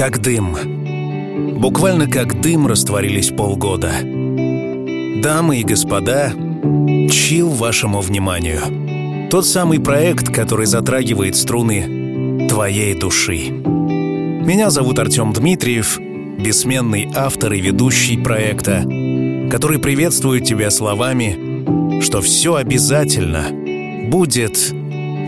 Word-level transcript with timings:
Как 0.00 0.22
дым. 0.22 0.56
Буквально 1.60 2.06
как 2.10 2.40
дым 2.40 2.66
растворились 2.66 3.28
полгода. 3.28 3.92
Дамы 4.00 5.58
и 5.58 5.62
господа, 5.62 6.32
чил 7.10 7.50
вашему 7.50 8.00
вниманию. 8.00 9.28
Тот 9.28 9.44
самый 9.44 9.78
проект, 9.78 10.34
который 10.34 10.64
затрагивает 10.64 11.36
струны 11.36 12.48
твоей 12.48 12.98
души. 12.98 13.50
Меня 13.50 14.70
зовут 14.70 14.98
Артем 14.98 15.34
Дмитриев, 15.34 16.00
бессменный 16.00 17.10
автор 17.14 17.52
и 17.52 17.60
ведущий 17.60 18.16
проекта, 18.16 18.80
который 19.50 19.78
приветствует 19.80 20.44
тебя 20.44 20.70
словами, 20.70 22.00
что 22.00 22.22
все 22.22 22.54
обязательно 22.54 23.48
будет 24.08 24.56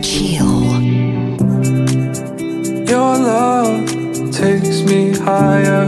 Chill. 0.01 0.63
Your 2.87 3.19
love 3.19 3.92
takes 4.43 4.83
me 4.83 5.13
higher 5.19 5.87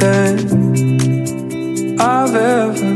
than 0.00 0.36
I've 2.00 2.34
ever 2.34 2.93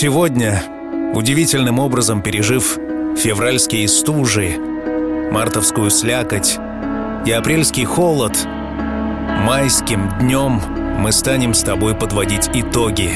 Сегодня, 0.00 0.62
удивительным 1.12 1.78
образом 1.78 2.22
пережив 2.22 2.78
февральские 3.18 3.86
стужи, 3.86 4.56
мартовскую 5.30 5.90
слякоть 5.90 6.56
и 7.26 7.32
апрельский 7.32 7.84
холод, 7.84 8.32
майским 9.44 10.08
днем 10.18 10.62
мы 10.96 11.12
станем 11.12 11.52
с 11.52 11.62
тобой 11.62 11.94
подводить 11.94 12.48
итоги. 12.54 13.12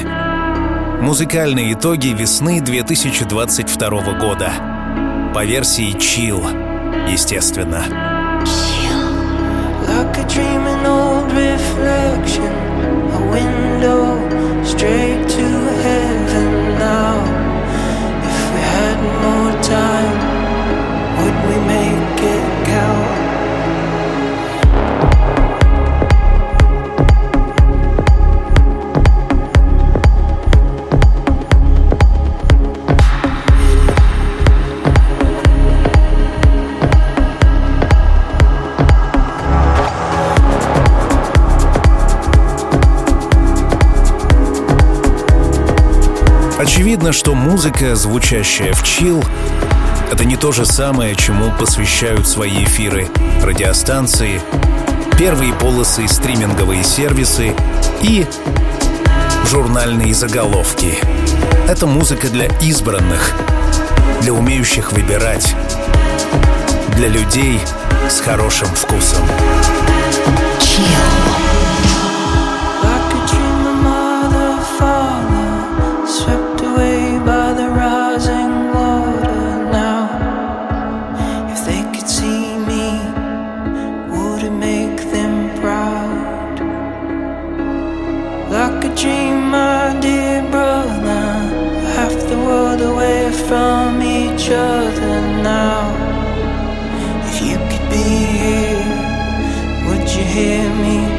Музыкальные 1.00 1.72
итоги 1.72 2.08
весны 2.08 2.60
2022 2.60 4.18
года. 4.18 4.52
По 5.34 5.42
версии 5.42 5.96
Chill, 5.96 7.10
естественно. 7.10 7.82
Like 9.88 10.18
a 10.18 10.24
now. 16.84 17.16
If 18.30 18.40
we 18.54 18.60
had 18.76 18.98
more 19.24 19.52
time, 19.76 20.16
would 21.16 21.36
we 21.48 21.56
make 21.72 22.03
Очевидно, 46.74 47.12
что 47.12 47.36
музыка, 47.36 47.94
звучащая 47.94 48.72
в 48.72 48.82
чил, 48.82 49.22
это 50.10 50.24
не 50.24 50.36
то 50.36 50.50
же 50.50 50.66
самое, 50.66 51.14
чему 51.14 51.52
посвящают 51.52 52.26
свои 52.26 52.64
эфиры 52.64 53.06
радиостанции, 53.44 54.42
первые 55.16 55.52
полосы 55.52 56.08
стриминговые 56.08 56.82
сервисы 56.82 57.54
и 58.02 58.26
журнальные 59.48 60.14
заголовки. 60.14 60.98
Это 61.68 61.86
музыка 61.86 62.26
для 62.26 62.46
избранных, 62.58 63.30
для 64.22 64.32
умеющих 64.32 64.90
выбирать. 64.90 65.54
для 66.96 67.06
людей 67.06 67.60
с 68.10 68.18
хорошим 68.18 68.66
вкусом. 68.74 69.24
Chill. 70.58 71.53
hear 100.34 100.68
me. 100.82 101.13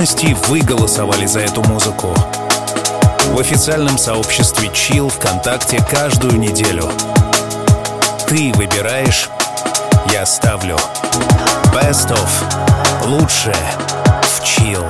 Сущности, 0.00 0.34
вы 0.48 0.60
голосовали 0.60 1.26
за 1.26 1.40
эту 1.40 1.62
музыку. 1.68 2.14
В 3.32 3.38
официальном 3.38 3.98
сообществе 3.98 4.68
Chill 4.68 5.10
ВКонтакте 5.10 5.78
каждую 5.90 6.38
неделю. 6.38 6.90
Ты 8.26 8.50
выбираешь, 8.54 9.28
я 10.10 10.24
ставлю. 10.24 10.76
Best 11.74 12.10
of. 12.10 12.30
Лучшее 13.06 13.54
в 14.22 14.42
Chill. 14.42 14.86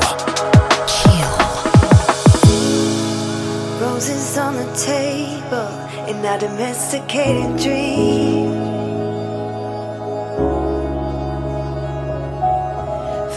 Roses 3.81 4.39
on 4.39 4.55
the 4.57 4.67
table 4.77 5.69
in 6.09 6.25
our 6.25 6.39
domesticated 6.39 7.57
dream. 7.57 8.71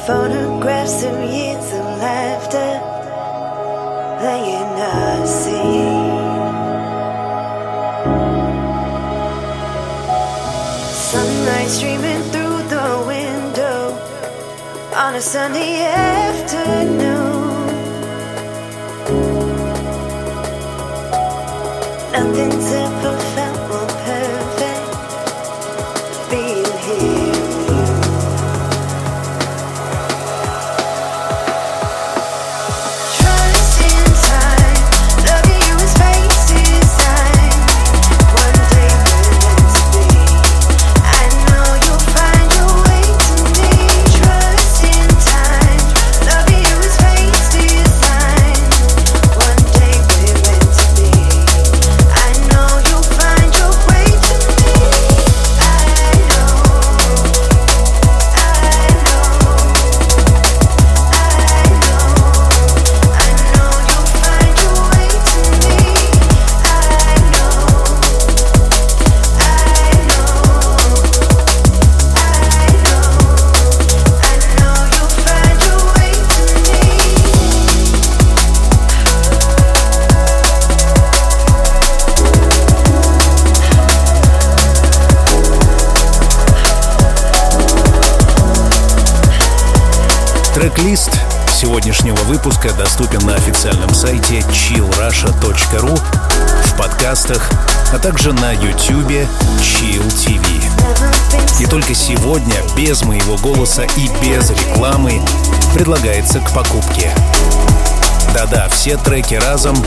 Photographs 0.06 1.04
of 1.06 1.18
years 1.32 1.53
streaming 11.74 12.22
through 12.32 12.62
the 12.70 13.04
window 13.08 13.98
on 14.96 15.16
a 15.16 15.22
sunny 15.22 15.82
afternoon. 15.82 17.13
Выпуска 92.44 92.74
доступен 92.74 93.26
на 93.26 93.36
официальном 93.36 93.94
сайте 93.94 94.40
chillrusha.ru, 94.40 95.98
в 96.66 96.78
подкастах, 96.78 97.50
а 97.94 97.98
также 97.98 98.34
на 98.34 98.52
YouTube 98.52 99.30
Chill 99.62 100.06
TV. 100.08 100.62
И 101.62 101.66
только 101.66 101.94
сегодня, 101.94 102.56
без 102.76 103.02
моего 103.04 103.38
голоса 103.38 103.84
и 103.84 104.10
без 104.22 104.50
рекламы, 104.50 105.22
предлагается 105.74 106.42
к 106.42 106.52
покупке. 106.52 107.14
Да-да, 108.34 108.68
все 108.68 108.98
треки 108.98 109.36
разом, 109.36 109.78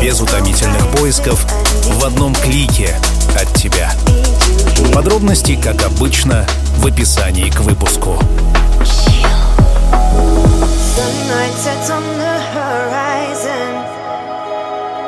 без 0.00 0.18
утомительных 0.18 0.88
поисков, 0.92 1.44
в 1.84 2.04
одном 2.06 2.34
клике 2.34 2.96
от 3.38 3.52
тебя. 3.52 3.92
Подробности, 4.94 5.60
как 5.62 5.82
обычно, 5.82 6.46
в 6.78 6.86
описании 6.86 7.50
к 7.50 7.60
выпуску. 7.60 8.18
The 10.94 11.08
night 11.28 11.54
sets 11.54 11.88
on 11.88 12.02
the 12.02 12.38
horizon. 12.56 13.72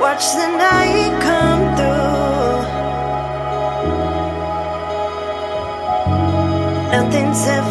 Watch 0.00 0.24
the 0.32 0.48
night 0.56 1.12
come 1.20 1.76
through. 1.76 2.24
Nothing's 6.90 7.46
ever. 7.46 7.63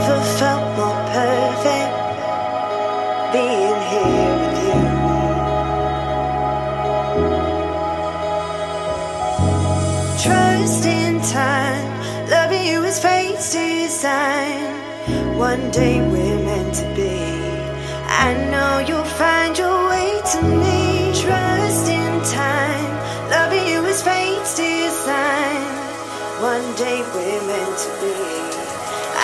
One 26.74 26.82
day 26.82 27.01
we're 27.13 27.46
meant 27.46 27.77
to 27.86 27.89
be. 28.01 28.13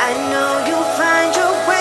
I 0.05 0.13
know 0.29 0.49
you'll 0.69 0.91
find 1.01 1.33
your 1.33 1.53
way 1.67 1.78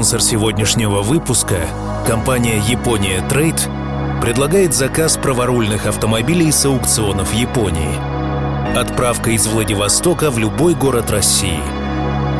Спонсор 0.00 0.22
сегодняшнего 0.22 1.02
выпуска– 1.02 1.58
компания 2.06 2.56
«Япония 2.66 3.20
Трейд» 3.28 3.68
предлагает 4.22 4.72
заказ 4.72 5.18
праворульных 5.18 5.84
автомобилей 5.84 6.50
с 6.50 6.64
аукционов 6.64 7.34
Японии. 7.34 7.98
Отправка 8.74 9.32
из 9.32 9.46
Владивостока 9.46 10.30
в 10.30 10.38
любой 10.38 10.74
город 10.74 11.10
России. 11.10 11.60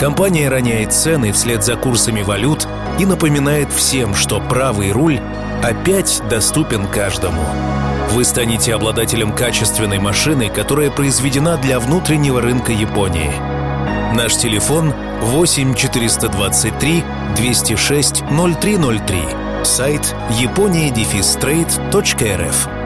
Компания 0.01 0.49
роняет 0.49 0.95
цены 0.95 1.33
вслед 1.33 1.63
за 1.63 1.77
курсами 1.77 2.23
валют 2.23 2.67
и 2.99 3.05
напоминает 3.05 3.71
всем, 3.71 4.15
что 4.15 4.41
правый 4.41 4.91
руль 4.93 5.21
опять 5.63 6.23
доступен 6.31 6.87
каждому. 6.87 7.43
Вы 8.13 8.25
станете 8.25 8.75
обладателем 8.75 9.35
качественной 9.35 9.99
машины, 9.99 10.49
которая 10.49 10.91
произведена 10.91 11.59
для 11.59 11.79
внутреннего 11.79 12.41
рынка 12.41 12.73
Японии. 12.73 13.35
Наш 14.15 14.35
телефон 14.39 14.95
8 15.21 15.75
423 15.75 17.05
206 17.37 18.23
0303. 18.31 19.65
Сайт 19.65 20.15
япония-трейд.рф.— 20.41 22.69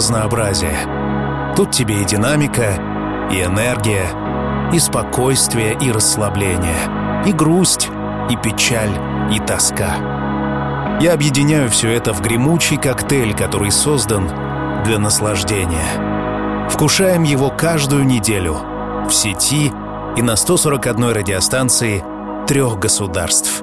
разнообразие. 0.00 1.52
Тут 1.54 1.72
тебе 1.72 2.00
и 2.00 2.04
динамика, 2.06 3.28
и 3.30 3.42
энергия, 3.42 4.06
и 4.72 4.78
спокойствие, 4.78 5.76
и 5.78 5.92
расслабление, 5.92 7.22
и 7.26 7.32
грусть, 7.32 7.90
и 8.30 8.36
печаль, 8.36 8.98
и 9.30 9.38
тоска. 9.40 10.98
Я 11.02 11.12
объединяю 11.12 11.68
все 11.68 11.90
это 11.90 12.14
в 12.14 12.22
гремучий 12.22 12.78
коктейль, 12.78 13.34
который 13.34 13.70
создан 13.70 14.30
для 14.84 14.98
наслаждения. 14.98 16.70
Вкушаем 16.70 17.22
его 17.22 17.50
каждую 17.50 18.06
неделю 18.06 18.56
в 19.06 19.10
сети 19.10 19.70
и 20.16 20.22
на 20.22 20.36
141 20.36 21.10
радиостанции 21.10 22.02
трех 22.48 22.78
государств. 22.78 23.62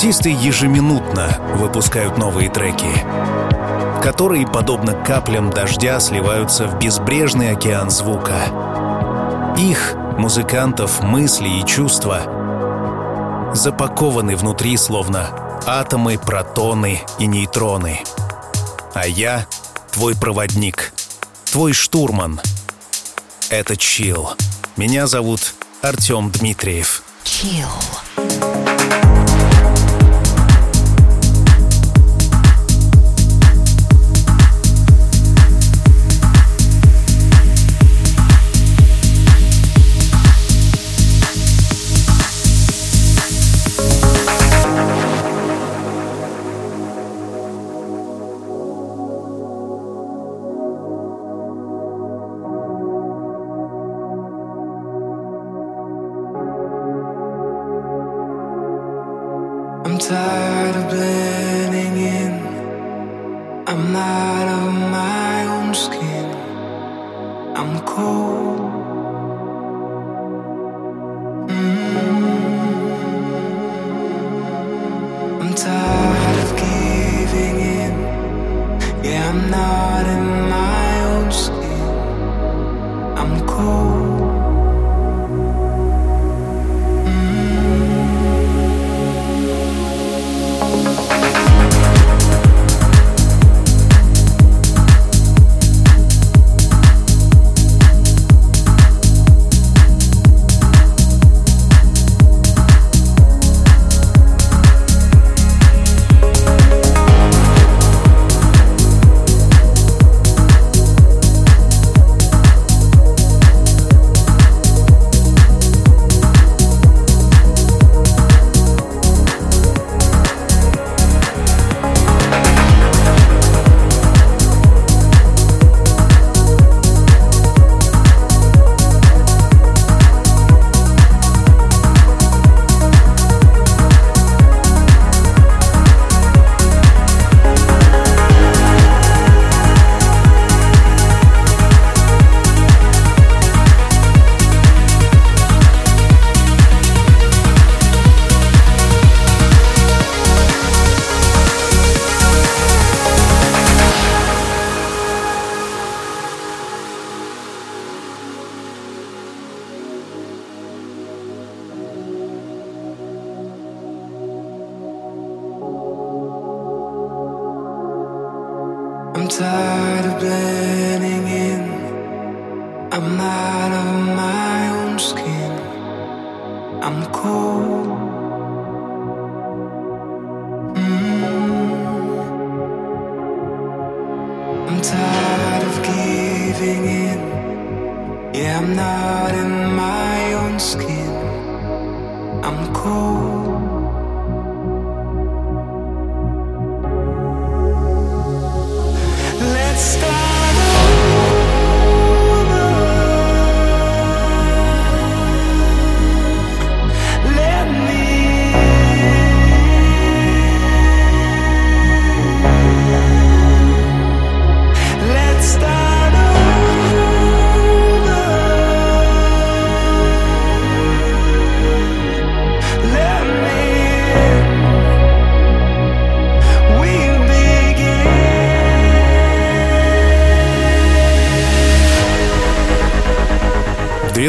Артисты 0.00 0.30
ежеминутно 0.30 1.28
выпускают 1.56 2.16
новые 2.16 2.48
треки, 2.48 2.90
которые, 4.02 4.46
подобно 4.46 4.94
каплям 4.94 5.50
дождя, 5.50 6.00
сливаются 6.00 6.66
в 6.66 6.78
безбрежный 6.78 7.52
океан 7.52 7.90
звука. 7.90 9.52
Их, 9.58 9.94
музыкантов, 10.16 11.02
мысли 11.02 11.50
и 11.50 11.66
чувства 11.66 13.52
запакованы 13.52 14.36
внутри 14.36 14.78
словно 14.78 15.60
атомы, 15.66 16.16
протоны 16.16 17.02
и 17.18 17.26
нейтроны. 17.26 18.00
А 18.94 19.06
я— 19.06 19.46
твой 19.92 20.16
проводник, 20.16 20.94
твой 21.52 21.74
штурман. 21.74 22.40
Это 23.50 23.76
Чил. 23.76 24.30
Меня 24.78 25.06
зовут 25.06 25.52
Артем 25.82 26.30
Дмитриев. 26.30 27.02
Chill. 27.22 27.68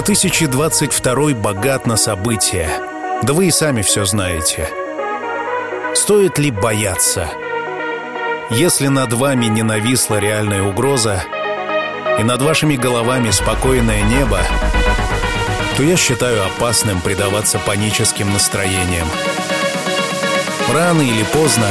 2022 0.03 1.35
богат 1.35 1.85
на 1.85 1.95
события. 1.95 2.67
Да 3.21 3.33
вы 3.33 3.49
и 3.49 3.51
сами 3.51 3.83
все 3.83 4.03
знаете. 4.03 4.67
Стоит 5.93 6.39
ли 6.39 6.49
бояться? 6.49 7.29
Если 8.49 8.87
над 8.87 9.13
вами 9.13 9.45
не 9.45 9.61
нависла 9.61 10.15
реальная 10.15 10.63
угроза, 10.63 11.23
и 12.17 12.23
над 12.23 12.41
вашими 12.41 12.77
головами 12.77 13.29
спокойное 13.29 14.01
небо, 14.01 14.39
то 15.77 15.83
я 15.83 15.95
считаю 15.97 16.47
опасным 16.47 16.99
предаваться 17.01 17.59
паническим 17.59 18.33
настроениям. 18.33 19.07
Рано 20.73 21.01
или 21.01 21.23
поздно 21.25 21.67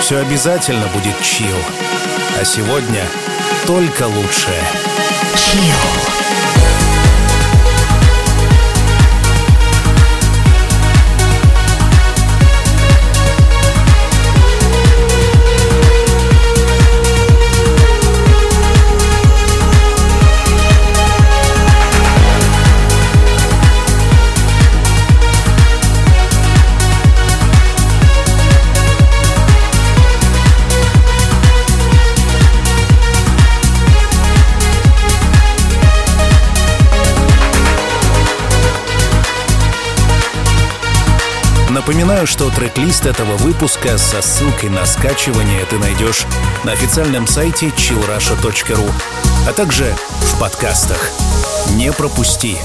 все 0.00 0.16
обязательно 0.16 0.86
будет 0.86 1.20
чил. 1.20 1.56
А 2.40 2.46
сегодня 2.46 3.04
только 3.66 4.04
лучшее. 4.04 4.62
Чил. 5.36 6.17
Напоминаю, 41.88 42.26
что 42.26 42.50
трек-лист 42.50 43.06
этого 43.06 43.38
выпуска 43.38 43.96
со 43.96 44.20
ссылкой 44.20 44.68
на 44.68 44.84
скачивание 44.84 45.64
ты 45.64 45.78
найдешь 45.78 46.26
на 46.62 46.72
официальном 46.72 47.26
сайте 47.26 47.68
chillrusha.ru, 47.68 48.92
а 49.48 49.52
также 49.54 49.96
в 50.20 50.38
подкастах. 50.38 51.10
Не 51.76 51.90
пропусти. 51.90 52.58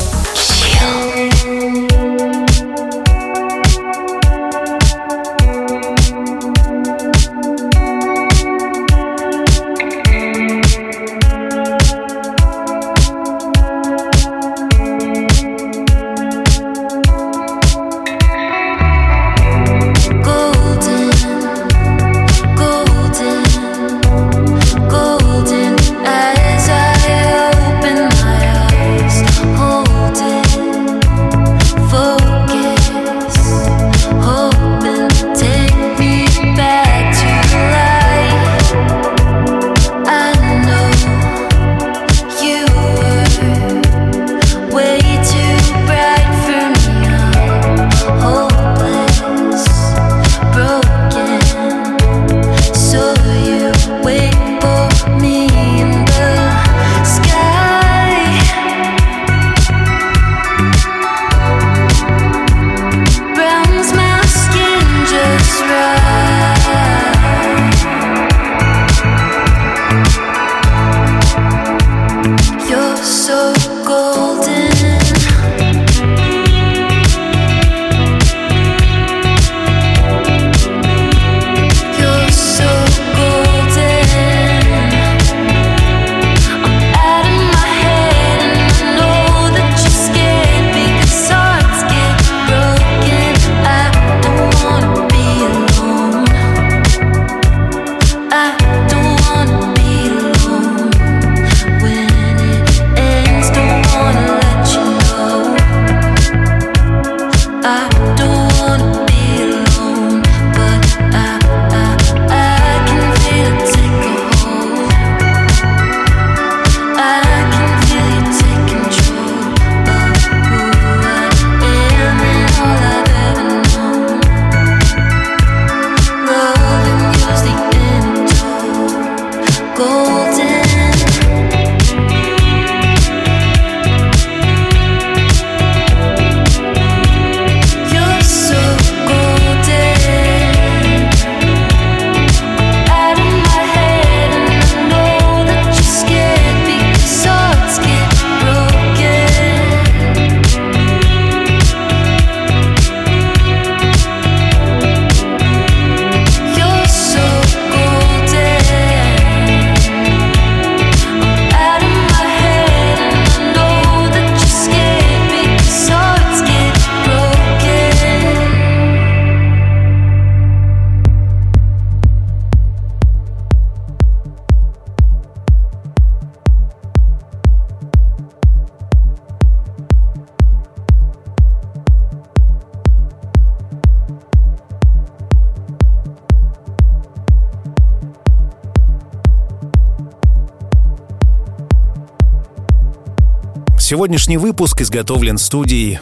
Сегодняшний 194.04 194.36
выпуск 194.36 194.82
изготовлен 194.82 195.38
студией, 195.38 196.02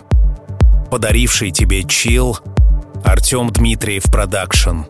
подарившей 0.90 1.52
тебе 1.52 1.84
CHILL, 1.84 2.40
Артем 3.04 3.52
Дмитриев 3.52 4.06
Production. 4.06 4.86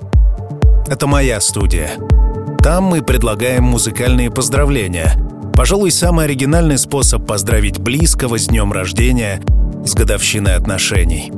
Это 0.88 1.08
моя 1.08 1.42
студия. 1.42 1.90
Там 2.64 2.86
мы 2.86 3.02
предлагаем 3.02 3.66
музыкальные 3.66 4.32
поздравления. 4.32 5.12
Пожалуй, 5.54 5.92
самый 5.92 6.24
оригинальный 6.24 6.78
способ 6.78 7.28
поздравить 7.28 7.80
близкого 7.80 8.40
с 8.40 8.48
днем 8.48 8.72
рождения, 8.72 9.42
с 9.86 9.94
годовщиной 9.94 10.56
отношений. 10.56 11.34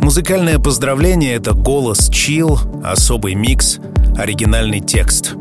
Музыкальное 0.00 0.58
поздравление— 0.58 1.34
это 1.34 1.52
голос 1.52 2.08
CHILL, 2.08 2.58
особый 2.82 3.34
микс, 3.34 3.78
оригинальный 4.16 4.80
текст. 4.80 5.34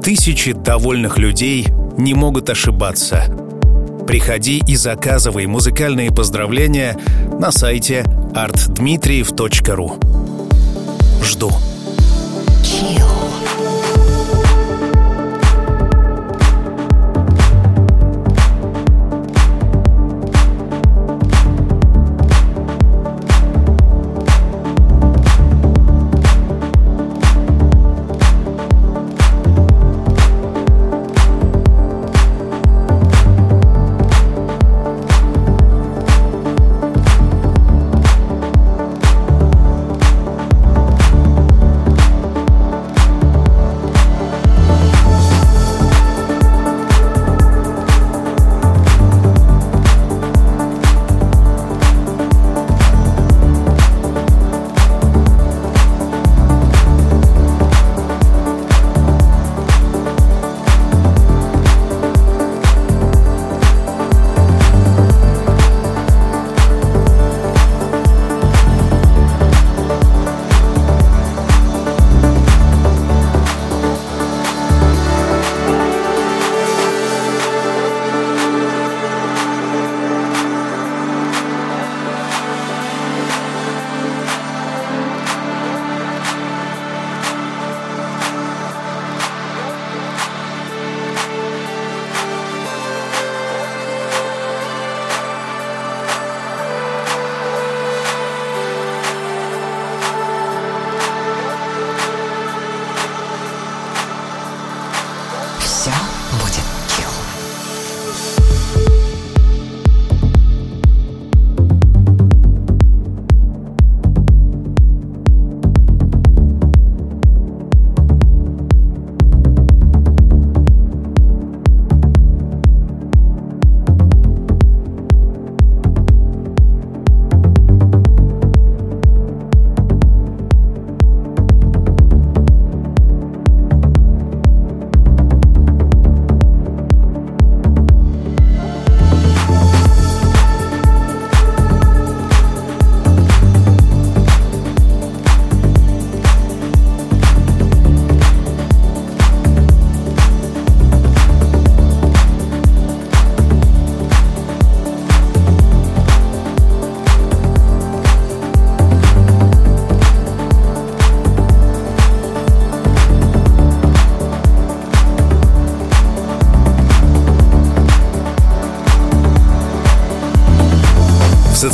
Тысячи 0.00 0.52
довольных 0.52 1.18
людей 1.18 1.66
не 1.96 2.14
могут 2.14 2.48
ошибаться— 2.48 3.24
Приходи 4.08 4.62
и 4.66 4.74
заказывай 4.74 5.44
музыкальные 5.44 6.10
поздравления 6.10 6.96
на 7.38 7.52
сайте 7.52 8.06
artdmitriev.ru. 8.32 10.02
Жду. 11.22 11.52
Chill. 12.62 13.17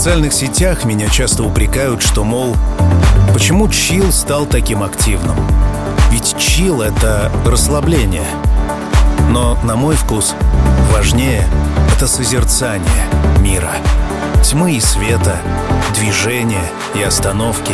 Социальных 0.05 0.35
сетях 0.35 0.85
меня 0.85 1.09
часто 1.09 1.45
упрекают, 1.45 2.03
что, 2.03 2.25
мол, 2.25 2.55
почему 3.33 3.71
чил 3.71 4.12
стал 4.12 4.45
таким 4.45 4.83
активным? 4.83 5.35
Ведь 6.11 6.37
чил— 6.37 6.83
это 6.83 7.33
расслабление. 7.47 8.27
Но, 9.31 9.59
на 9.64 9.77
мой 9.77 9.97
вкус, 9.97 10.35
важнее— 10.93 11.49
это 11.97 12.07
созерцание 12.07 13.07
мира. 13.40 13.71
Тьмы 14.43 14.75
и 14.75 14.81
света, 14.81 15.38
движения 15.95 16.71
и 16.95 17.03
остановки, 17.03 17.73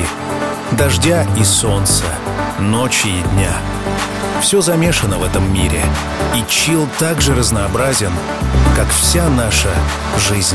дождя 0.70 1.26
и 1.36 1.42
солнца, 1.42 2.04
ночи 2.60 3.08
и 3.08 3.22
дня. 3.34 3.54
Все 4.40 4.60
замешано 4.60 5.18
в 5.18 5.24
этом 5.24 5.52
мире, 5.52 5.82
и 6.36 6.48
чил 6.48 6.86
так 7.00 7.20
же 7.20 7.34
разнообразен, 7.34 8.12
как 8.76 8.86
вся 8.90 9.28
наша 9.30 9.70
жизнь. 10.28 10.54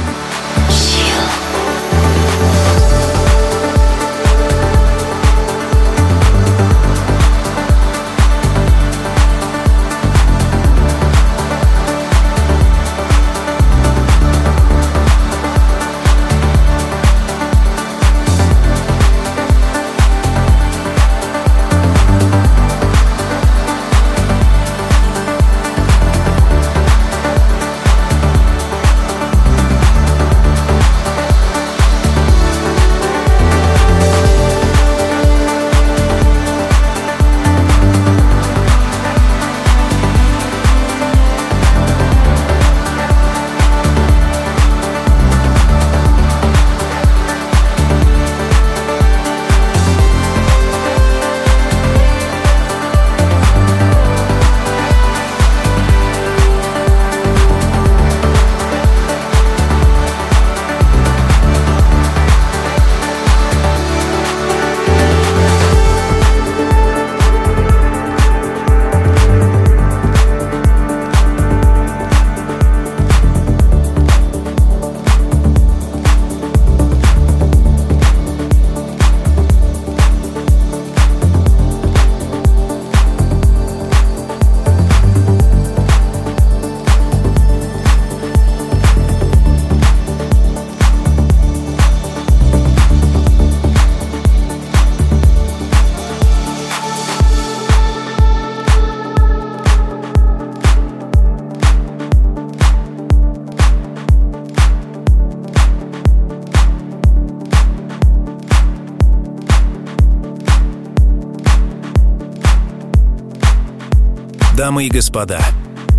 Дамы 114.65 114.87
и 114.87 114.89
господа, 114.89 115.39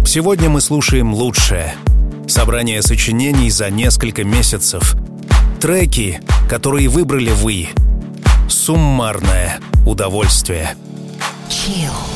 сегодня 0.04 0.50
мы 0.50 0.60
слушаем 0.60 1.14
лучшее. 1.14 1.76
Собрание 2.26 2.82
сочинений 2.82 3.48
за 3.48 3.70
несколько 3.70 4.24
месяцев. 4.24 4.96
Треки, 5.60 6.20
которые 6.50 6.88
выбрали 6.88 7.30
вы. 7.30 7.68
Суммарное 8.48 9.60
удовольствие. 9.86 10.74
Chill. 11.48 12.15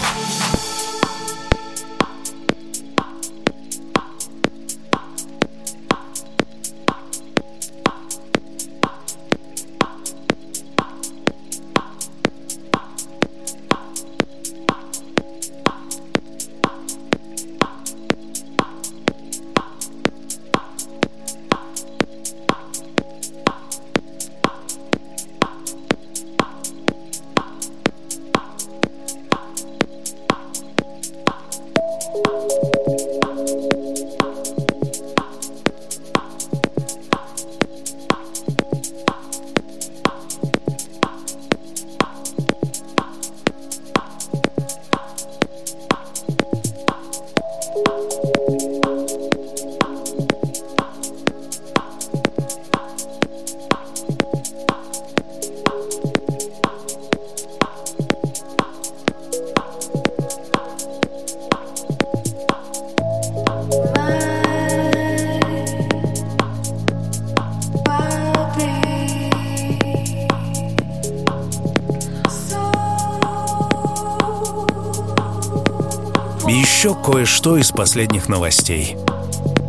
Кое-что 77.40 77.57
из 77.57 77.70
последних 77.70 78.29
новостей. 78.29 78.98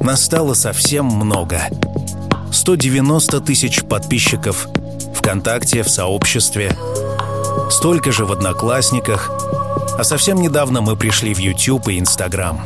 Настало 0.02 0.56
совсем 0.56 1.06
много. 1.06 1.70
190 2.52 3.40
тысяч 3.40 3.86
подписчиков 3.86 4.68
ВКонтакте, 5.16 5.82
в 5.84 5.90
сообществе, 5.90 6.76
столько 7.70 8.12
же 8.12 8.26
в 8.26 8.32
Одноклассниках, 8.34 9.32
а 9.98 10.04
совсем 10.04 10.42
недавно 10.42 10.82
мы 10.82 10.98
пришли 10.98 11.34
в 11.34 11.38
YouTube 11.38 11.88
и 11.88 11.98
Instagram. 11.98 12.60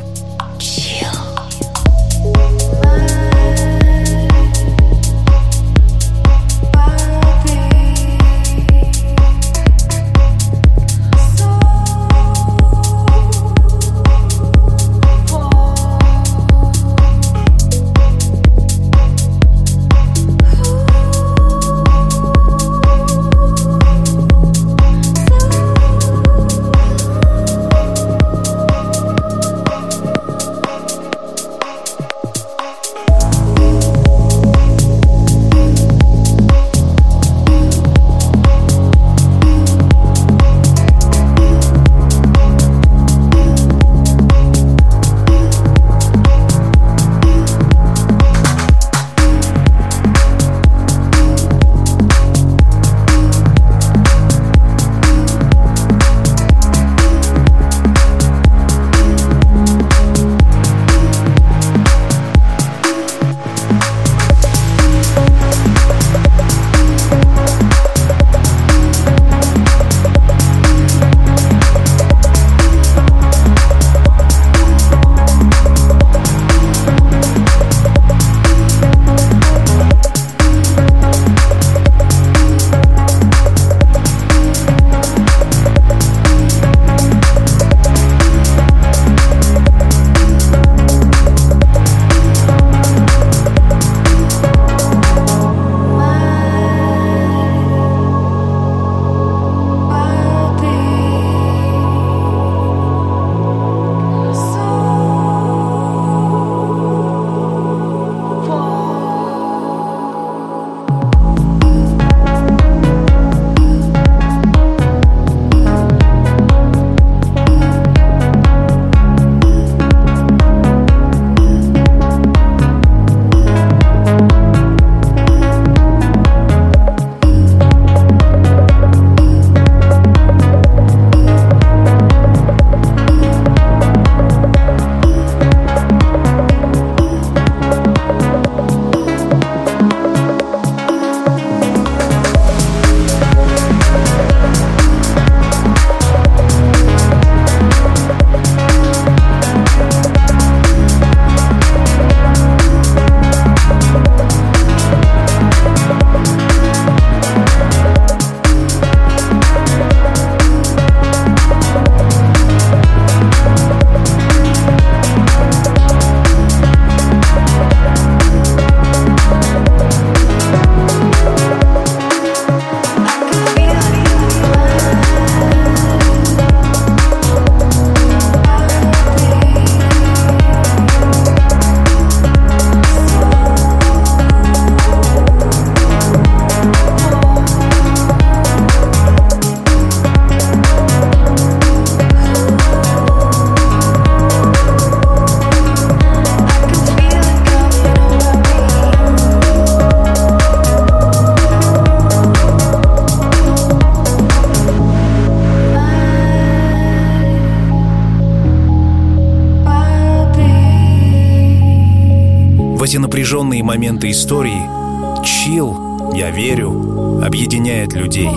Моменты 213.96 214.10
истории, 214.10 215.24
чил, 215.24 216.12
я 216.12 216.30
верю, 216.30 217.22
объединяет 217.24 217.94
людей. 217.94 218.28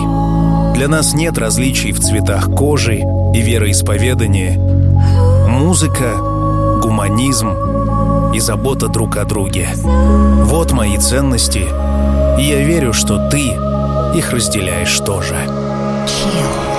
Для 0.74 0.88
нас 0.88 1.12
нет 1.12 1.36
различий 1.36 1.92
в 1.92 2.00
цветах 2.00 2.46
кожи 2.46 3.00
и 3.34 3.40
вероисповедания. 3.42 4.58
Музыка, 5.48 6.16
гуманизм 6.80 8.32
и 8.32 8.40
забота 8.40 8.88
друг 8.88 9.18
о 9.18 9.26
друге. 9.26 9.68
Вот 9.74 10.72
мои 10.72 10.96
ценности, 10.96 11.66
и 12.38 12.42
я 12.42 12.64
верю, 12.64 12.94
что 12.94 13.28
ты 13.28 13.40
их 14.16 14.32
разделяешь 14.32 14.98
тоже. 15.00 15.34
Chill. 16.06 16.69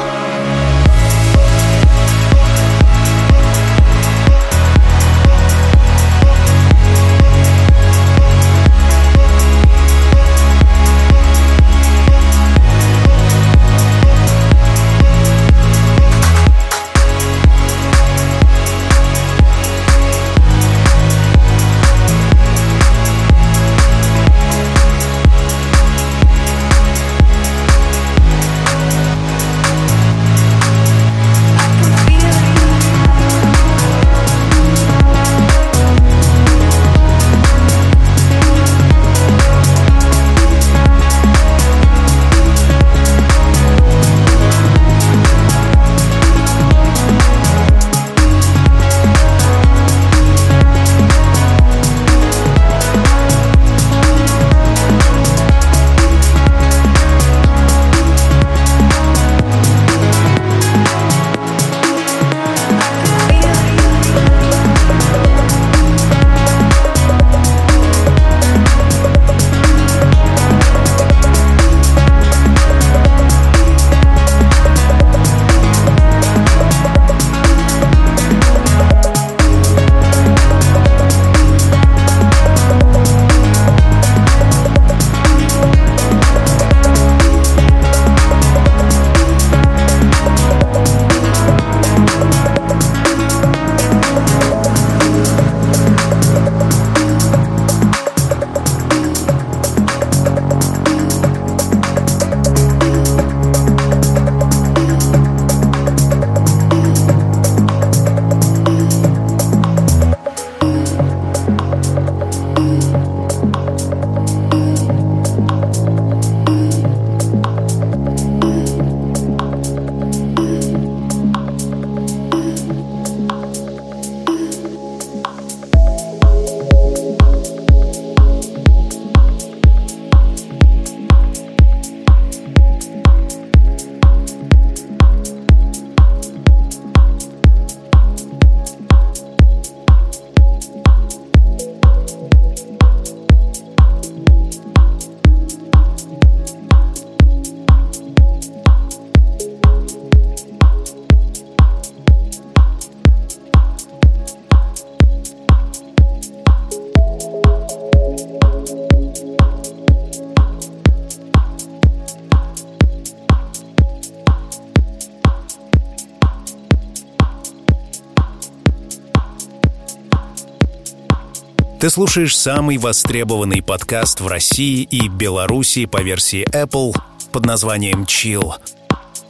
Слушаешь 171.91 172.37
самый 172.37 172.77
востребованный 172.77 173.61
подкаст 173.61 174.21
в 174.21 174.27
России 174.27 174.81
и 174.83 175.09
Беларуси 175.09 175.85
по 175.85 176.01
версии 176.01 176.47
Apple 176.55 176.95
под 177.33 177.45
названием 177.45 178.03
Chill. 178.03 178.53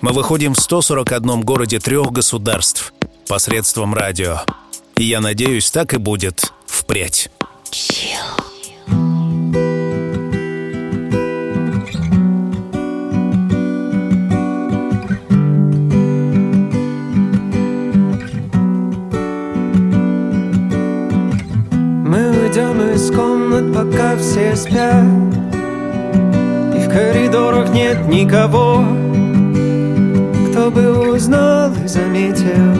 Мы 0.01 0.11
выходим 0.11 0.53
в 0.53 0.59
141 0.59 1.41
городе 1.41 1.79
трех 1.79 2.11
государств 2.11 2.93
посредством 3.27 3.95
радио. 3.95 4.41
И 4.95 5.03
я 5.03 5.21
надеюсь, 5.21 5.71
так 5.71 5.95
и 5.95 5.97
будет 5.97 6.53
впредь. 6.67 7.31
Пока 23.73 24.17
все 24.17 24.55
спят. 24.55 25.05
И 26.75 26.79
в 26.79 26.89
коридорах 26.89 27.71
нет 27.71 28.07
никого 28.07 28.83
Кто 30.49 30.69
бы 30.71 31.13
узнал 31.13 31.71
и 31.83 31.87
заметил. 31.87 32.75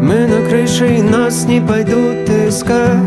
Мы 0.00 0.26
на 0.26 0.46
крыше 0.48 0.96
и 0.96 1.02
нас 1.02 1.46
не 1.46 1.60
пойдут 1.60 2.28
искать. 2.28 2.98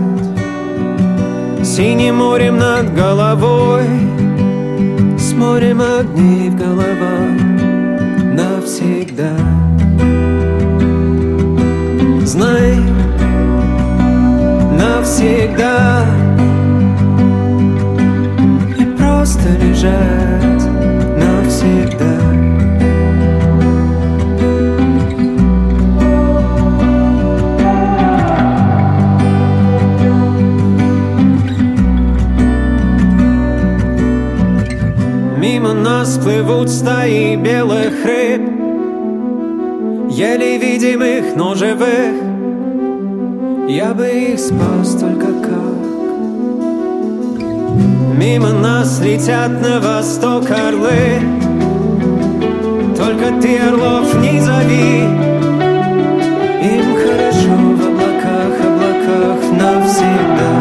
Синим 1.63 2.15
морем 2.15 2.57
над 2.57 2.93
головой 2.95 3.85
С 5.19 5.33
морем 5.33 5.81
огней 5.81 6.49
в 6.49 6.55
головах 6.55 7.37
навсегда. 8.33 9.35
Знай, 12.25 12.86
навсегда. 15.07 16.05
И 18.77 18.83
просто 18.97 19.49
лежать 19.61 20.63
навсегда. 21.17 22.17
Мимо 35.37 35.73
нас 35.73 36.17
плывут 36.17 36.69
стаи 36.69 37.35
белых 37.35 38.05
рыб 38.05 38.41
Еле 40.09 40.57
видимых, 40.57 41.35
но 41.35 41.55
живых 41.55 42.36
я 43.68 43.93
бы 43.93 44.07
их 44.07 44.39
спас 44.39 44.95
только 44.99 45.28
как. 45.41 45.78
Мимо 48.18 48.51
нас 48.51 48.99
летят 49.01 49.61
на 49.61 49.80
восток 49.82 50.49
орлы. 50.49 51.22
Только 52.95 53.41
ты 53.41 53.57
орлов 53.59 54.15
не 54.22 54.39
зови. 54.39 55.03
Им 56.63 56.95
хорошо 56.95 57.55
в 57.76 57.82
облаках, 57.88 58.53
облаках 58.65 59.39
навсегда. 59.51 60.51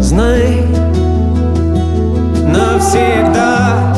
Знай, 0.00 0.66
навсегда 2.46 3.89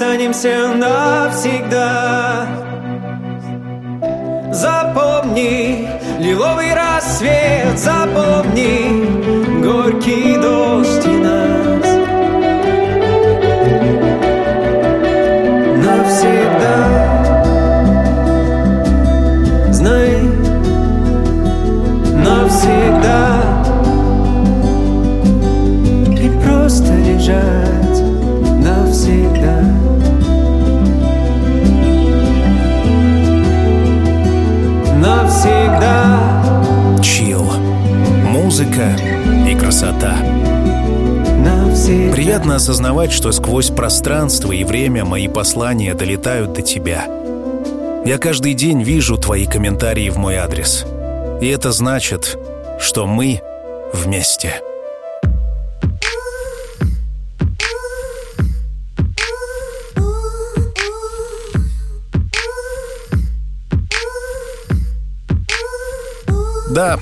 останемся 0.00 0.72
навсегда. 0.76 2.46
Запомни 4.50 5.88
лиловый 6.18 6.72
рассвет, 6.72 7.78
запомни 7.78 9.62
горький 9.62 10.38
дождь 10.38 11.06
и 11.06 11.18
нас. 11.18 11.49
Осознавать, 42.70 43.10
что 43.10 43.32
сквозь 43.32 43.68
пространство 43.68 44.52
и 44.52 44.62
время 44.62 45.04
мои 45.04 45.26
послания 45.26 45.92
долетают 45.92 46.52
до 46.52 46.62
тебя. 46.62 47.04
Я 48.06 48.16
каждый 48.16 48.54
день 48.54 48.84
вижу 48.84 49.16
твои 49.16 49.44
комментарии 49.44 50.08
в 50.08 50.18
мой 50.18 50.36
адрес. 50.36 50.86
И 51.40 51.48
это 51.48 51.72
значит, 51.72 52.38
что 52.78 53.08
мы 53.08 53.42
вместе. 53.92 54.62
Да, 66.70 67.00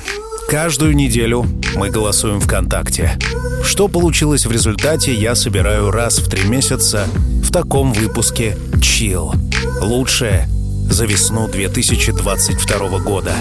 каждую 0.48 0.96
неделю 0.96 1.44
мы 1.76 1.90
голосуем 1.90 2.40
ВКонтакте. 2.40 3.18
Что 3.62 3.88
получилось 3.88 4.46
в 4.46 4.52
результате, 4.52 5.14
я 5.14 5.34
собираю 5.34 5.90
раз 5.90 6.18
в 6.18 6.28
три 6.28 6.44
месяца 6.44 7.06
в 7.42 7.50
таком 7.50 7.92
выпуске 7.92 8.56
«Чил». 8.82 9.32
Лучшее 9.80 10.48
за 10.90 11.04
весну 11.06 11.48
2022 11.48 12.98
года. 13.00 13.32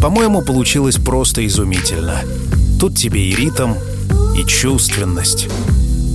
По-моему, 0.00 0.42
получилось 0.42 0.96
просто 0.96 1.46
изумительно. 1.46 2.20
Тут 2.78 2.96
тебе 2.96 3.22
и 3.28 3.34
ритм, 3.34 3.72
и 4.36 4.44
чувственность, 4.44 5.48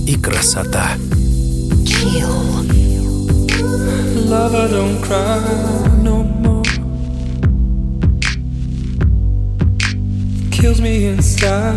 и 0.06 0.16
красота. 0.16 0.92
Lover, 4.26 4.68
don't 4.70 5.00
cry 5.02 5.73
Kills 10.64 10.80
me 10.80 11.08
inside. 11.08 11.74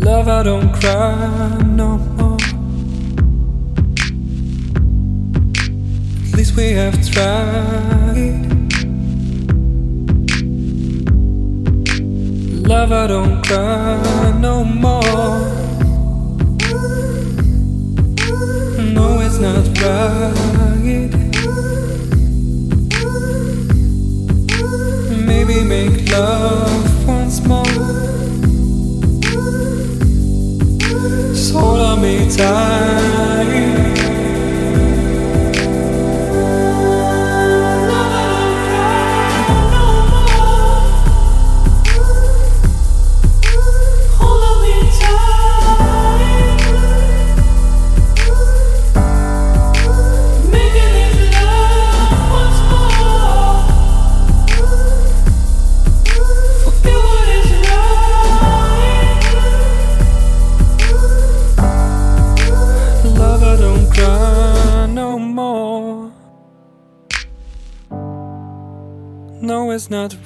Lover, 0.00 0.44
don't 0.44 0.72
cry 0.80 1.58
no 1.66 1.98
more. 2.16 2.38
At 6.24 6.36
least 6.38 6.56
we 6.56 6.70
have 6.72 6.96
tried. 7.12 8.46
Love, 12.66 12.92
I 12.92 13.06
don't 13.08 13.44
cry 13.44 14.38
no 14.40 14.64
more. 14.64 15.02
No, 18.94 19.20
it's 19.20 19.38
not 19.38 19.66
right. 19.82 20.65
Maybe 25.56 25.88
make 25.88 26.10
love 26.12 26.75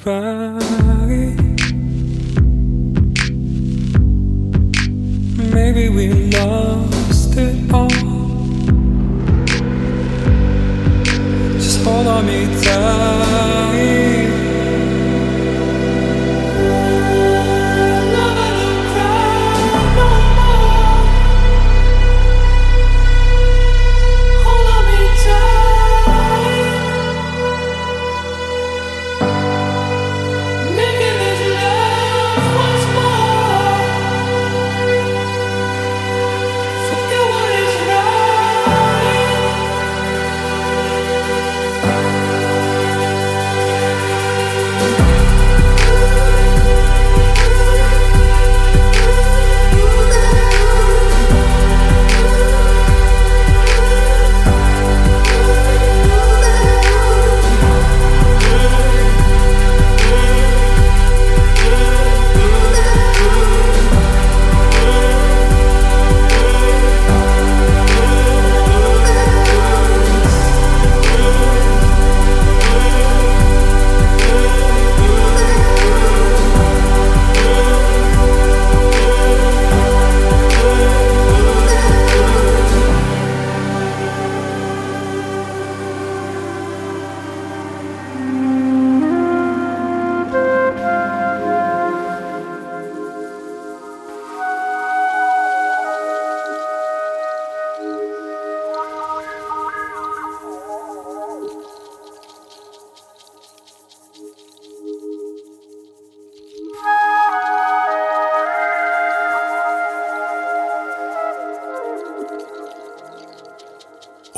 Bye. 0.05 0.40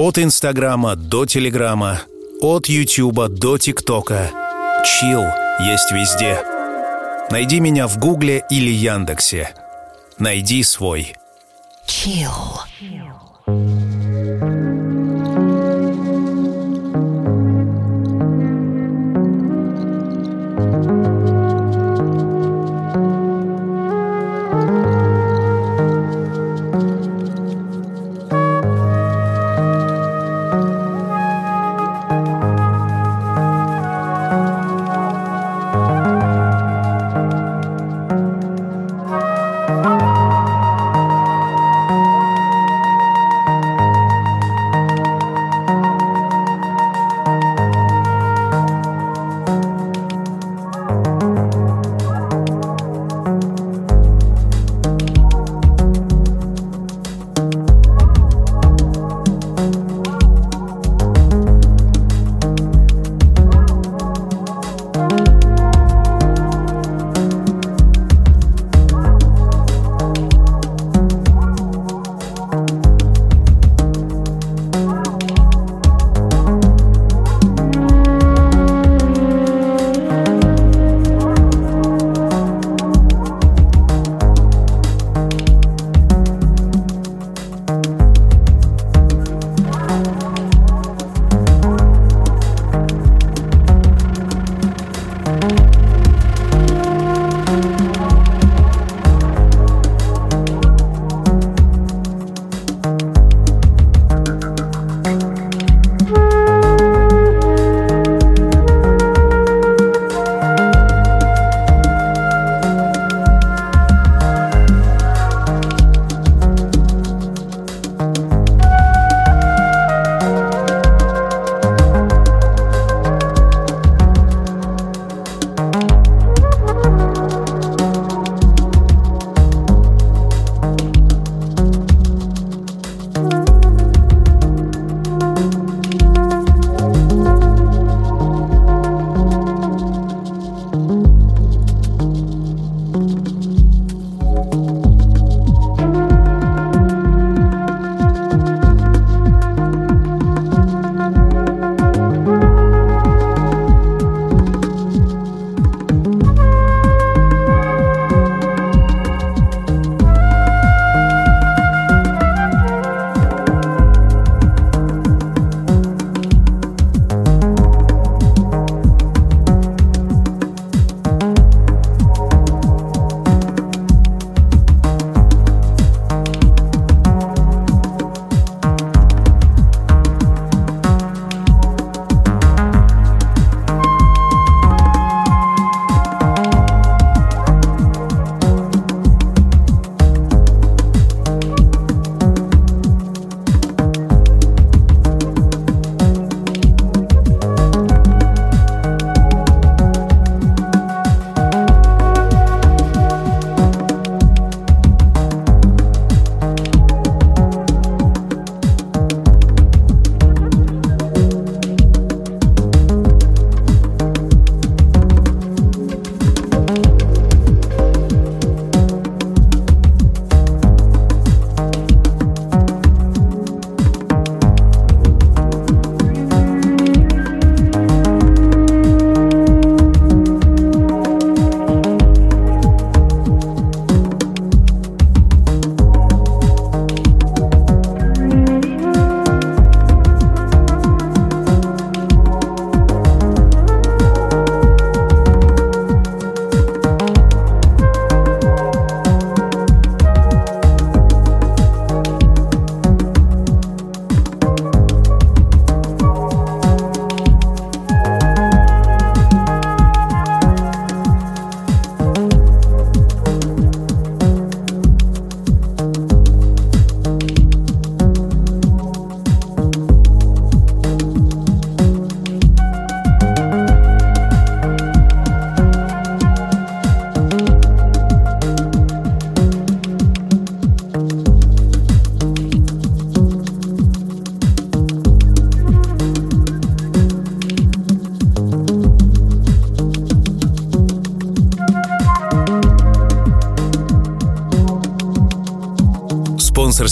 От 0.03 0.19
Инстаграма 0.19 0.97
до 0.97 1.27
Телеграма, 1.27 2.01
от 2.41 2.67
Ютуба 2.67 3.29
до 3.29 3.57
ТикТока. 3.57 4.33
Чил 4.85 5.23
есть 5.61 5.93
везде. 5.93 6.43
Найди 7.31 7.61
меня 7.61 7.87
в 7.87 7.99
Гугле 7.99 8.43
или 8.51 8.71
Яндексе. 8.73 9.55
Найди 10.19 10.65
свой. 10.65 11.15
Chill. 11.87 12.33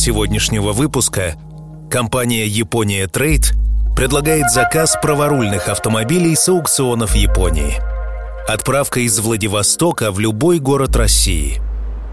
Сегодняшнего 0.01 0.73
выпуска 0.73 1.35
Компания 1.91 2.47
«Япония 2.47 3.07
Трейд» 3.07 3.53
предлагает 3.95 4.51
заказ 4.51 4.97
праворульных 5.03 5.69
автомобилей 5.69 6.35
с 6.35 6.49
аукционов 6.49 7.15
Японии. 7.15 7.75
Отправка 8.49 9.01
из 9.01 9.19
Владивостока 9.19 10.11
в 10.11 10.19
любой 10.19 10.59
город 10.59 10.97
России. 10.97 11.61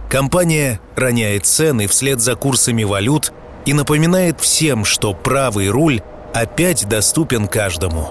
Компания 0.10 0.82
роняет 0.98 1.46
цены 1.46 1.88
вслед 1.88 2.20
за 2.20 2.36
курсами 2.36 2.84
валют 2.84 3.32
и 3.66 3.72
напоминает 3.72 4.42
всем, 4.42 4.84
что 4.84 5.14
правый 5.14 5.70
руль 5.70 6.02
опять 6.34 6.90
доступен 6.90 7.48
каждому. 7.48 8.10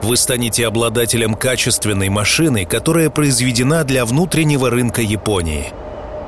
Вы 0.00 0.16
станете 0.16 0.64
обладателем 0.64 1.34
качественной 1.34 2.08
машины, 2.08 2.64
которая 2.64 3.10
произведена 3.10 3.82
для 3.82 4.04
внутреннего 4.04 4.70
рынка 4.70 5.02
Японии. 5.02 5.72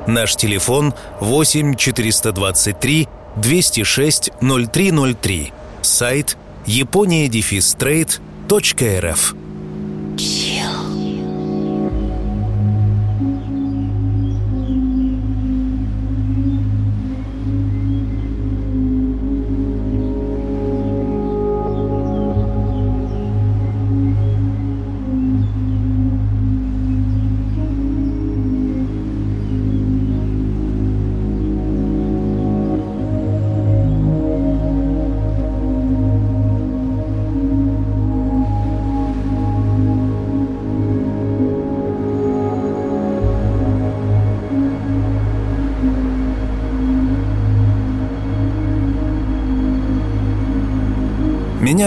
Наш 0.07 0.35
телефон 0.35 0.93
8 1.19 1.75
423 1.75 3.07
206 3.35 4.31
0303. 4.41 5.51
Сайт 5.81 6.37
япония-трейд.рф. 6.65 9.35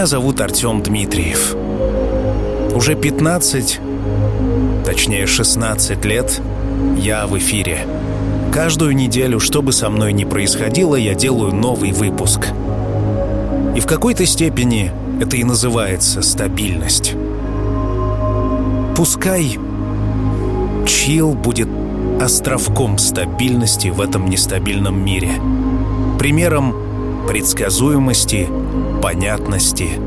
Зовут 0.05 0.39
Артем 0.39 0.83
Дмитриев. 0.83 1.55
Уже 2.75 2.93
15, 2.93 3.79
точнее 4.85 5.25
16 5.25 6.05
лет 6.05 6.41
я 6.95 7.25
в 7.25 7.35
эфире. 7.39 7.87
Каждую 8.53 8.95
неделю, 8.95 9.39
что 9.39 9.63
бы 9.63 9.71
со 9.71 9.89
мной 9.89 10.13
ни 10.13 10.23
происходило, 10.23 10.95
я 10.95 11.15
делаю 11.15 11.55
новый 11.55 11.91
выпуск. 11.91 12.49
И 13.75 13.79
в 13.79 13.87
какой-то 13.87 14.27
степени 14.27 14.91
это 15.19 15.37
и 15.37 15.43
называется 15.43 16.21
стабильность. 16.21 17.15
Пускай 18.95 19.57
чил 20.85 21.33
будет 21.33 21.69
островком 22.21 22.99
стабильности 22.99 23.87
в 23.87 23.99
этом 23.99 24.29
нестабильном 24.29 25.03
мире. 25.03 25.31
Примером 26.19 26.75
предсказуемости, 27.27 28.47
понятности 29.05 29.99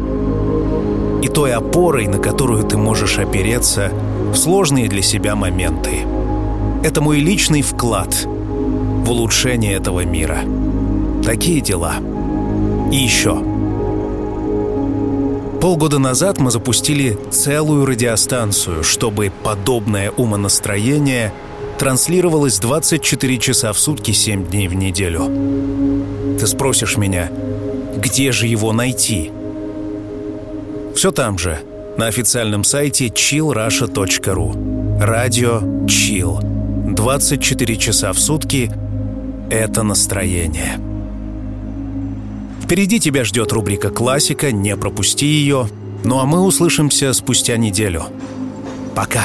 и 1.23 1.29
той 1.29 1.53
опорой, 1.53 2.09
на 2.09 2.19
которую 2.19 2.65
ты 2.65 2.77
можешь 2.77 3.21
опереться 3.21 3.93
в 4.33 4.35
сложные 4.35 4.89
для 4.89 5.03
себя 5.03 5.37
моменты. 5.37 6.01
Это 6.83 7.01
мой 7.01 7.21
личный 7.21 7.63
вклад 7.63 8.27
в 8.27 9.09
улучшение 9.09 9.75
этого 9.75 10.05
мира. 10.05 10.41
Такие 11.25 11.61
дела. 11.61 11.95
И 12.91 12.97
еще. 12.97 13.41
Полгода 15.61 16.01
назад 16.01 16.41
мы 16.41 16.51
запустили 16.51 17.17
целую 17.31 17.87
радиостанцию, 17.87 18.83
чтобы 18.83 19.31
подобное 19.45 20.11
умонастроение 20.11 21.33
транслировалось 21.79 22.59
24 22.59 23.39
часа 23.39 23.73
в 23.73 23.79
сутки, 23.79 24.11
7 24.11 24.45
дней 24.45 24.67
в 24.67 24.75
неделю. 24.75 25.31
Ты 26.37 26.49
спросишь 26.49 26.97
меня, 26.97 27.31
где 27.99 28.33
же 28.33 28.47
его 28.47 28.73
найти? 28.73 29.31
Все 30.95 31.11
там 31.11 31.39
же, 31.39 31.59
на 31.97 32.07
официальном 32.07 32.65
сайте 32.65 33.07
chillrusha.ru. 33.09 35.01
Радио 35.01 35.61
Chill. 35.87 36.95
24 36.95 37.77
часа 37.77 38.13
в 38.13 38.19
сутки— 38.19 38.71
это 39.51 39.83
настроение. 39.83 40.81
Впереди 42.63 43.01
тебя 43.01 43.25
ждет 43.25 43.53
рубрика 43.53 43.91
«Классика», 43.91 44.53
не 44.53 44.77
пропусти 44.77 45.27
ее. 45.27 45.69
Ну 46.05 46.19
а 46.19 46.27
мы 46.27 46.43
услышимся 46.43 47.13
спустя 47.13 47.57
неделю. 47.57 48.05
Пока. 48.95 49.25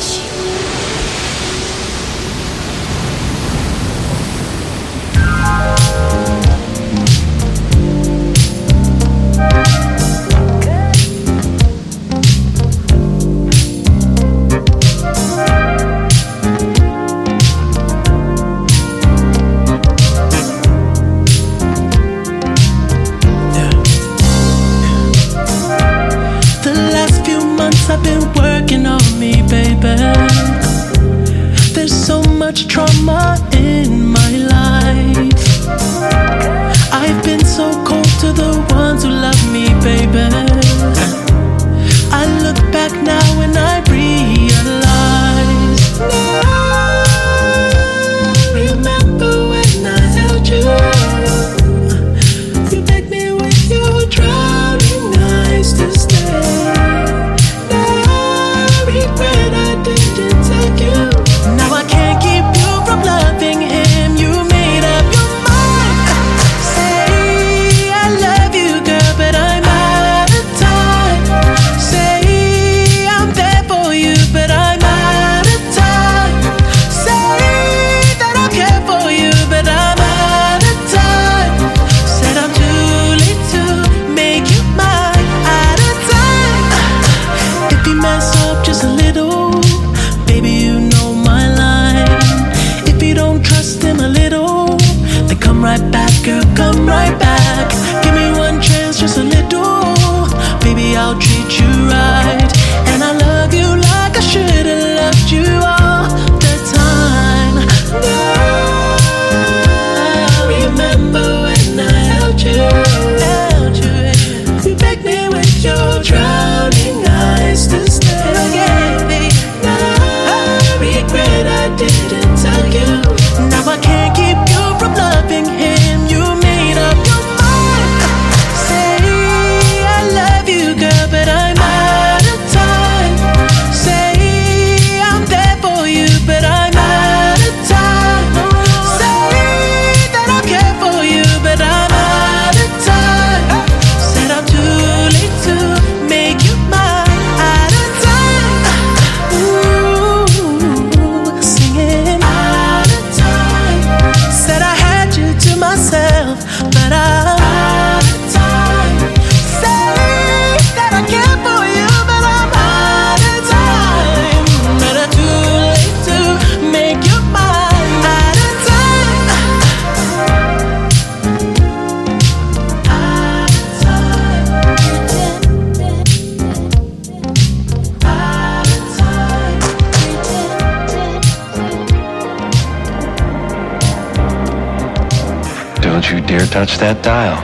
That 186.81 187.03
dial. 187.03 187.37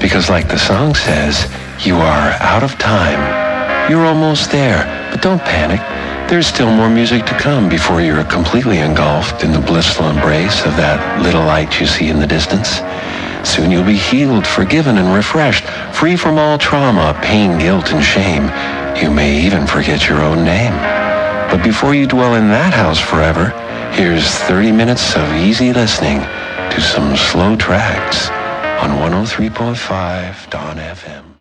Because 0.00 0.30
like 0.30 0.48
the 0.48 0.58
song 0.58 0.94
says, 0.94 1.44
you 1.84 1.94
are 1.94 2.32
out 2.40 2.64
of 2.64 2.78
time. 2.78 3.20
You're 3.90 4.06
almost 4.06 4.50
there, 4.50 4.88
but 5.12 5.20
don't 5.20 5.44
panic. 5.44 5.80
There's 6.28 6.46
still 6.46 6.72
more 6.72 6.88
music 6.88 7.24
to 7.26 7.38
come 7.38 7.68
before 7.68 8.00
you're 8.00 8.24
completely 8.24 8.78
engulfed 8.78 9.44
in 9.44 9.52
the 9.52 9.60
blissful 9.60 10.08
embrace 10.08 10.64
of 10.64 10.74
that 10.76 11.22
little 11.22 11.44
light 11.44 11.78
you 11.78 11.86
see 11.86 12.08
in 12.08 12.18
the 12.18 12.26
distance. 12.26 12.80
Soon 13.48 13.70
you'll 13.70 13.84
be 13.84 13.96
healed, 13.96 14.46
forgiven, 14.46 14.96
and 14.96 15.14
refreshed, 15.14 15.64
free 15.94 16.16
from 16.16 16.38
all 16.38 16.56
trauma, 16.56 17.18
pain, 17.22 17.58
guilt, 17.58 17.92
and 17.92 18.02
shame. 18.02 18.48
You 18.96 19.10
may 19.10 19.44
even 19.44 19.66
forget 19.66 20.08
your 20.08 20.20
own 20.20 20.44
name. 20.44 20.72
But 21.52 21.62
before 21.62 21.94
you 21.94 22.06
dwell 22.06 22.34
in 22.34 22.48
that 22.48 22.72
house 22.72 22.98
forever, 22.98 23.52
here's 23.92 24.26
30 24.48 24.72
minutes 24.72 25.14
of 25.14 25.30
easy 25.36 25.74
listening 25.74 26.20
to 26.72 26.80
some 26.80 27.16
slow 27.16 27.54
tracks 27.54 28.30
on 28.80 28.90
103.5 28.90 30.50
Dawn 30.50 30.76
FM. 30.76 31.17